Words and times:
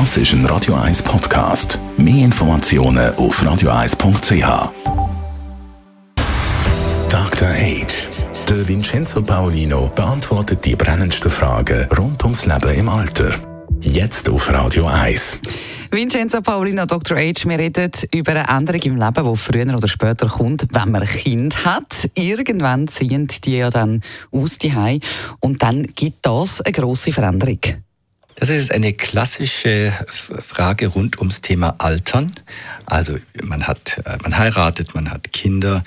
Das 0.00 0.16
ist 0.16 0.32
ein 0.32 0.44
Radio 0.46 0.74
1 0.74 1.04
Podcast. 1.04 1.78
Mehr 1.96 2.24
Informationen 2.24 3.14
auf 3.14 3.40
radio1.ch. 3.40 4.72
Dr. 7.08 7.48
Age. 7.48 8.08
Der 8.48 8.66
Vincenzo 8.66 9.22
Paolino 9.22 9.92
beantwortet 9.94 10.64
die 10.64 10.74
brennendsten 10.74 11.30
Fragen 11.30 11.86
rund 11.96 12.24
ums 12.24 12.44
Leben 12.44 12.74
im 12.74 12.88
Alter. 12.88 13.30
Jetzt 13.82 14.28
auf 14.28 14.52
Radio 14.52 14.86
1. 14.86 15.38
Vincenzo 15.92 16.42
Paulino, 16.42 16.86
Dr. 16.86 17.16
H. 17.16 17.48
Wir 17.48 17.60
reden 17.60 17.92
über 18.12 18.32
eine 18.32 18.48
Änderung 18.48 18.82
im 18.82 18.96
Leben, 18.96 19.32
die 19.32 19.36
früher 19.36 19.76
oder 19.76 19.86
später 19.86 20.26
kommt, 20.26 20.66
wenn 20.72 20.90
man 20.90 21.02
ein 21.02 21.08
Kind 21.08 21.64
hat. 21.64 22.10
Irgendwann 22.16 22.88
ziehen 22.88 23.28
die 23.44 23.58
ja 23.58 23.70
dann 23.70 24.00
aus 24.32 24.58
die 24.58 24.74
und 25.38 25.62
dann 25.62 25.84
gibt 25.94 26.26
das 26.26 26.62
eine 26.62 26.72
große 26.72 27.12
Veränderung. 27.12 27.60
Das 28.36 28.48
ist 28.48 28.72
eine 28.72 28.92
klassische 28.92 29.92
Frage 30.08 30.88
rund 30.88 31.18
ums 31.18 31.40
Thema 31.40 31.76
Altern. 31.78 32.32
Also 32.84 33.18
man 33.42 33.66
hat, 33.66 34.02
äh, 34.04 34.18
man 34.22 34.36
heiratet, 34.36 34.94
man 34.94 35.10
hat 35.10 35.32
Kinder 35.32 35.84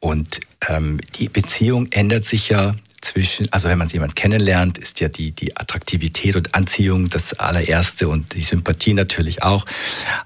und 0.00 0.40
ähm, 0.68 0.98
die 1.18 1.28
Beziehung 1.28 1.88
ändert 1.92 2.24
sich 2.24 2.48
ja 2.48 2.74
zwischen, 3.00 3.50
also 3.52 3.68
wenn 3.68 3.78
man 3.78 3.88
jemanden 3.88 4.14
kennenlernt, 4.14 4.78
ist 4.78 5.00
ja 5.00 5.08
die, 5.08 5.32
die 5.32 5.56
Attraktivität 5.56 6.36
und 6.36 6.54
Anziehung 6.54 7.08
das 7.08 7.34
allererste 7.34 8.08
und 8.08 8.34
die 8.34 8.42
Sympathie 8.42 8.94
natürlich 8.94 9.42
auch 9.42 9.64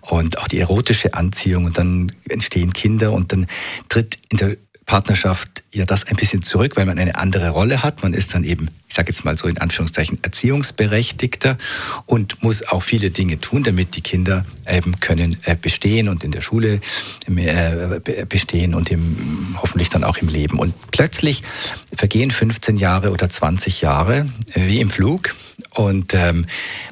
und 0.01 0.38
auch 0.38 0.48
die 0.48 0.59
erotische 0.59 1.15
Anziehung 1.15 1.65
und 1.66 1.79
dann 1.79 2.12
entstehen 2.29 2.73
Kinder 2.73 3.12
und 3.12 3.32
dann 3.32 3.46
tritt 3.88 4.18
in 4.29 4.38
der 4.38 4.56
Partnerschaft 4.87 5.62
ja 5.73 5.84
das 5.84 6.05
ein 6.05 6.16
bisschen 6.16 6.43
zurück, 6.43 6.77
weil 6.77 6.87
man 6.87 6.98
eine 6.98 7.16
andere 7.16 7.51
Rolle 7.51 7.83
hat. 7.83 8.02
Man 8.02 8.15
ist 8.15 8.34
dann 8.34 8.45
eben, 8.45 8.69
ich 8.88 8.95
sage 8.95 9.10
jetzt 9.10 9.24
mal 9.24 9.37
so 9.37 9.48
in 9.48 9.59
Anführungszeichen, 9.59 10.19
Erziehungsberechtigter 10.23 11.57
und 12.07 12.43
muss 12.43 12.66
auch 12.66 12.83
viele 12.83 13.10
Dinge 13.10 13.41
tun, 13.41 13.65
damit 13.65 13.97
die 13.97 14.02
Kinder 14.02 14.45
eben 14.69 14.97
können 14.97 15.37
äh, 15.45 15.57
bestehen 15.57 16.09
und 16.09 16.23
in 16.23 16.32
der 16.32 16.43
Schule 16.43 16.80
äh, 17.26 18.26
bestehen 18.29 18.74
und 18.74 18.91
im, 18.91 19.57
hoffentlich 19.60 19.88
dann 19.88 20.04
auch 20.04 20.18
im 20.18 20.29
Leben. 20.29 20.59
Und 20.59 20.74
plötzlich 20.91 21.43
vergehen 21.95 22.30
15 22.30 22.76
Jahre 22.76 23.10
oder 23.10 23.29
20 23.29 23.80
Jahre 23.80 24.29
äh, 24.52 24.66
wie 24.66 24.80
im 24.80 24.91
Flug 24.91 25.35
und 25.71 26.15
ähm, 26.15 26.46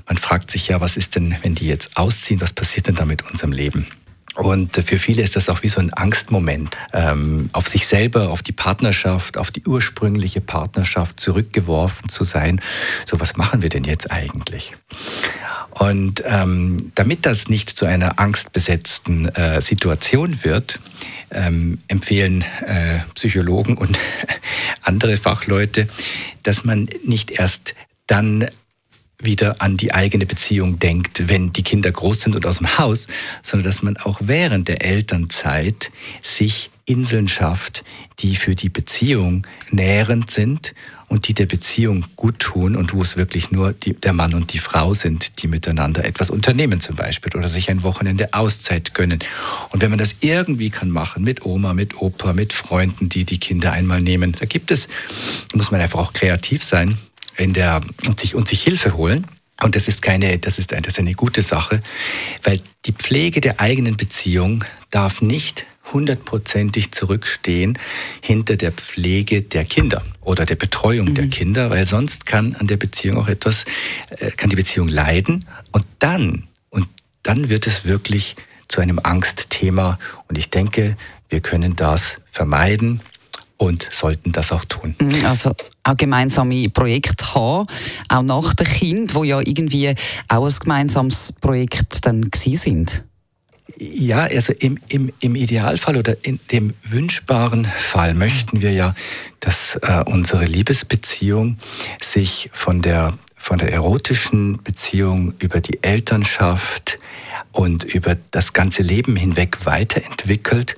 man 0.06 0.16
fragt 0.16 0.50
sich 0.50 0.68
ja, 0.68 0.80
was 0.80 0.96
ist 0.96 1.14
denn, 1.14 1.36
wenn 1.42 1.54
die 1.54 1.66
jetzt 1.66 1.96
ausziehen, 1.96 2.40
was 2.40 2.52
passiert 2.52 2.88
denn 2.88 2.94
da 2.94 3.04
mit 3.04 3.22
unserem 3.30 3.52
Leben? 3.52 3.86
Und 4.34 4.76
für 4.76 4.98
viele 4.98 5.22
ist 5.22 5.36
das 5.36 5.48
auch 5.48 5.62
wie 5.62 5.68
so 5.68 5.80
ein 5.80 5.92
Angstmoment, 5.92 6.76
ähm, 6.94 7.50
auf 7.52 7.68
sich 7.68 7.86
selber, 7.86 8.30
auf 8.30 8.40
die 8.40 8.52
Partnerschaft, 8.52 9.36
auf 9.36 9.50
die 9.50 9.62
ursprüngliche 9.66 10.40
Partnerschaft 10.40 11.20
zurückgeworfen 11.20 12.08
zu 12.08 12.24
sein. 12.24 12.60
So, 13.04 13.20
was 13.20 13.36
machen 13.36 13.60
wir 13.60 13.68
denn 13.68 13.84
jetzt 13.84 14.10
eigentlich? 14.10 14.74
Und 15.70 16.22
ähm, 16.26 16.92
damit 16.94 17.26
das 17.26 17.48
nicht 17.48 17.70
zu 17.70 17.86
einer 17.86 18.18
angstbesetzten 18.18 19.28
äh, 19.34 19.60
Situation 19.60 20.44
wird, 20.44 20.80
ähm, 21.30 21.78
empfehlen 21.88 22.44
äh, 22.64 23.00
Psychologen 23.14 23.76
und 23.76 23.98
andere 24.82 25.16
Fachleute, 25.16 25.88
dass 26.42 26.64
man 26.64 26.88
nicht 27.04 27.30
erst 27.30 27.74
dann 28.06 28.46
wieder 29.24 29.60
an 29.60 29.76
die 29.76 29.92
eigene 29.92 30.26
Beziehung 30.26 30.78
denkt, 30.78 31.28
wenn 31.28 31.52
die 31.52 31.62
Kinder 31.62 31.90
groß 31.90 32.22
sind 32.22 32.36
und 32.36 32.46
aus 32.46 32.58
dem 32.58 32.78
Haus, 32.78 33.06
sondern 33.42 33.66
dass 33.66 33.82
man 33.82 33.96
auch 33.96 34.20
während 34.22 34.68
der 34.68 34.84
Elternzeit 34.84 35.90
sich 36.22 36.70
Inseln 36.84 37.28
schafft, 37.28 37.84
die 38.18 38.34
für 38.34 38.54
die 38.54 38.68
Beziehung 38.68 39.46
nährend 39.70 40.30
sind 40.30 40.74
und 41.08 41.28
die 41.28 41.34
der 41.34 41.46
Beziehung 41.46 42.06
gut 42.16 42.38
tun 42.38 42.74
und 42.74 42.92
wo 42.92 43.02
es 43.02 43.16
wirklich 43.16 43.50
nur 43.50 43.72
die, 43.72 43.92
der 43.92 44.12
Mann 44.12 44.34
und 44.34 44.52
die 44.52 44.58
Frau 44.58 44.94
sind, 44.94 45.42
die 45.42 45.46
miteinander 45.46 46.04
etwas 46.04 46.30
unternehmen 46.30 46.80
zum 46.80 46.96
Beispiel 46.96 47.36
oder 47.36 47.48
sich 47.48 47.70
ein 47.70 47.82
Wochenende 47.82 48.32
Auszeit 48.32 48.94
gönnen. 48.94 49.20
Und 49.70 49.82
wenn 49.82 49.90
man 49.90 49.98
das 49.98 50.16
irgendwie 50.20 50.70
kann 50.70 50.90
machen, 50.90 51.22
mit 51.22 51.44
Oma, 51.44 51.74
mit 51.74 51.96
Opa, 52.00 52.32
mit 52.32 52.52
Freunden, 52.52 53.08
die 53.08 53.24
die 53.24 53.38
Kinder 53.38 53.72
einmal 53.72 54.00
nehmen, 54.00 54.34
da 54.38 54.46
gibt 54.46 54.70
es, 54.70 54.88
muss 55.54 55.70
man 55.70 55.80
einfach 55.80 56.00
auch 56.00 56.12
kreativ 56.12 56.64
sein, 56.64 56.98
in 57.36 57.52
der, 57.52 57.80
und, 58.06 58.20
sich, 58.20 58.34
und 58.34 58.48
sich 58.48 58.62
Hilfe 58.62 58.96
holen. 58.96 59.26
Und 59.62 59.76
das 59.76 59.86
ist 59.88 60.02
keine, 60.02 60.38
das 60.38 60.58
ist, 60.58 60.72
das 60.72 60.80
ist 60.86 60.98
eine 60.98 61.14
gute 61.14 61.42
Sache, 61.42 61.82
weil 62.42 62.60
die 62.84 62.92
Pflege 62.92 63.40
der 63.40 63.60
eigenen 63.60 63.96
Beziehung 63.96 64.64
darf 64.90 65.22
nicht 65.22 65.66
hundertprozentig 65.92 66.92
zurückstehen 66.92 67.78
hinter 68.20 68.56
der 68.56 68.72
Pflege 68.72 69.42
der 69.42 69.64
Kinder 69.64 70.02
oder 70.20 70.46
der 70.46 70.56
Betreuung 70.56 71.08
mhm. 71.08 71.14
der 71.14 71.28
Kinder, 71.28 71.70
weil 71.70 71.84
sonst 71.84 72.26
kann 72.26 72.54
an 72.56 72.66
der 72.66 72.76
Beziehung 72.76 73.18
auch 73.18 73.28
etwas, 73.28 73.64
äh, 74.18 74.30
kann 74.30 74.50
die 74.50 74.56
Beziehung 74.56 74.88
leiden 74.88 75.44
und 75.72 75.84
dann, 75.98 76.48
und 76.70 76.88
dann 77.22 77.48
wird 77.48 77.66
es 77.66 77.84
wirklich 77.84 78.36
zu 78.68 78.80
einem 78.80 79.00
Angstthema 79.02 79.98
und 80.28 80.38
ich 80.38 80.50
denke, 80.50 80.96
wir 81.28 81.40
können 81.40 81.76
das 81.76 82.16
vermeiden 82.30 83.00
und 83.62 83.88
sollten 83.92 84.32
das 84.32 84.50
auch 84.50 84.64
tun. 84.64 84.96
Mhm, 85.00 85.24
also 85.24 85.52
auch 85.84 85.96
gemeinsame 85.96 86.68
Projekte 86.68 87.32
haben, 87.32 87.68
auch 88.08 88.22
nach 88.22 88.54
dem 88.54 88.66
Kind, 88.66 89.14
wo 89.14 89.22
ja 89.22 89.38
irgendwie 89.38 89.94
auch 90.26 90.44
ein 90.44 90.54
gemeinsames 90.58 91.32
Projekt 91.40 92.04
dann 92.04 92.28
sind. 92.34 93.04
Ja, 93.78 94.24
also 94.24 94.52
im, 94.58 94.78
im, 94.88 95.12
im 95.20 95.36
Idealfall 95.36 95.96
oder 95.96 96.16
in 96.22 96.40
dem 96.50 96.74
wünschbaren 96.82 97.64
Fall 97.64 98.14
möchten 98.14 98.62
wir 98.62 98.72
ja, 98.72 98.96
dass 99.38 99.76
äh, 99.76 100.02
unsere 100.06 100.44
Liebesbeziehung 100.44 101.56
sich 102.02 102.50
von 102.52 102.82
der, 102.82 103.16
von 103.36 103.58
der 103.58 103.72
erotischen 103.72 104.60
Beziehung 104.64 105.34
über 105.38 105.60
die 105.60 105.82
Elternschaft 105.82 106.98
und 107.52 107.84
über 107.84 108.16
das 108.32 108.54
ganze 108.54 108.82
Leben 108.82 109.14
hinweg 109.14 109.66
weiterentwickelt 109.66 110.76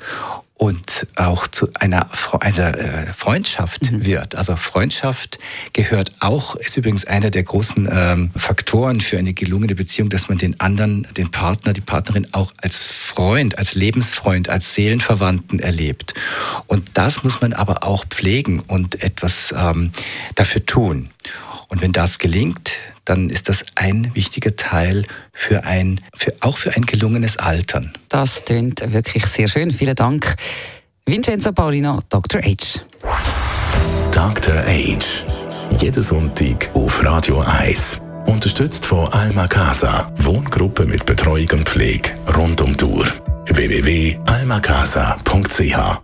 und 0.57 1.09
auch 1.17 1.49
zu 1.49 1.69
einer, 1.75 2.09
äh, 2.13 3.13
Freundschaft 3.13 3.91
mhm. 3.91 4.05
wird. 4.05 4.37
Also 4.37 4.55
Freundschaft 4.55 5.39
gehört 5.73 6.13
auch, 6.21 6.55
ist 6.55 6.77
übrigens 6.77 7.05
einer 7.05 7.31
der 7.31 7.43
großen 7.43 7.89
ähm, 7.91 8.31
Faktoren 8.37 9.01
für 9.01 9.19
eine 9.19 9.35
gelungene 9.35 9.75
Beziehung, 9.75 10.11
dass 10.11 10.29
man 10.29 10.39
den 10.39 10.61
anderen, 10.61 11.09
den 11.17 11.31
Partner, 11.31 11.73
die 11.73 11.81
Partnerin 11.81 12.29
auch 12.33 12.53
als 12.59 12.83
Freund, 12.83 13.59
als 13.59 13.75
Lebensfreund, 13.75 14.49
als 14.49 14.75
Seelenverwandten 14.75 15.59
erlebt. 15.59 16.15
Und 16.69 16.89
das 16.95 17.25
muss 17.25 17.41
man 17.41 17.53
aber 17.53 17.83
auch 17.83 18.05
pflegen 18.07 18.61
und 18.61 19.03
etwas 19.03 19.53
ähm, 19.57 19.91
dafür 20.37 20.65
tun. 20.65 21.11
Und 21.69 21.81
wenn 21.81 21.93
das 21.93 22.19
gelingt, 22.19 22.73
dann 23.05 23.31
ist 23.31 23.49
das 23.49 23.65
ein 23.75 24.15
wichtiger 24.15 24.55
Teil 24.57 25.05
für 25.33 25.65
ein, 25.65 26.01
für, 26.15 26.33
auch 26.41 26.59
für 26.59 26.75
ein 26.75 26.87
gelungenes 26.87 27.37
Altern. 27.37 27.93
Das 28.09 28.45
klingt 28.45 28.81
wirklich 28.93 29.27
sehr 29.27 29.49
schön. 29.49 29.73
Vielen 29.73 29.97
Dank. 29.97 30.37
Vincenzo 31.07 31.53
Paulino, 31.53 32.01
Dr. 32.09 32.41
H. 32.41 32.81
Dr. 34.13 34.55
H. 34.55 34.99
Jeden 35.81 36.03
Sonntag 36.03 36.71
auf 36.75 37.05
Radio 37.05 37.41
1. 37.41 38.01
Unterstützt 38.27 38.87
von 38.87 39.07
Alma 39.13 39.47
Casa, 39.47 40.11
Wohngruppe 40.19 40.87
mit 40.87 41.05
Betreuung 41.05 41.51
und 41.53 41.69
Pflege 41.69 42.13
rund 42.35 42.63
um 42.63 42.75
Uhr. 42.83 43.07
www.almacasa.ch 43.47 46.04